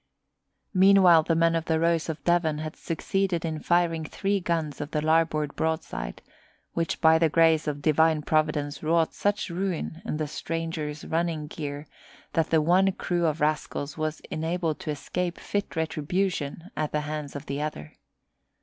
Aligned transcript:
Meanwhile 0.73 1.21
the 1.21 1.35
men 1.35 1.53
of 1.53 1.65
the 1.65 1.79
Rose 1.79 2.09
of 2.09 2.23
Devon 2.23 2.57
had 2.57 2.75
succeeded 2.75 3.45
in 3.45 3.59
firing 3.59 4.03
three 4.03 4.39
guns 4.39 4.81
of 4.81 4.89
the 4.89 4.99
larboard 4.99 5.55
broadside, 5.55 6.23
which 6.73 6.99
by 7.01 7.19
the 7.19 7.29
grace 7.29 7.67
of 7.67 7.83
Divine 7.83 8.23
Providence 8.23 8.81
wrought 8.81 9.13
such 9.13 9.51
ruin 9.51 10.01
in 10.03 10.17
the 10.17 10.27
stranger's 10.27 11.05
running 11.05 11.45
gear 11.45 11.85
that 12.33 12.49
the 12.49 12.63
one 12.63 12.93
crew 12.93 13.27
of 13.27 13.41
rascals 13.41 13.95
was 13.95 14.21
enabled 14.31 14.79
to 14.79 14.89
escape 14.89 15.37
fit 15.37 15.75
retribution 15.75 16.71
at 16.75 16.91
the 16.91 17.01
hands 17.01 17.35
of 17.35 17.45
the 17.45 17.61
other. 17.61 17.93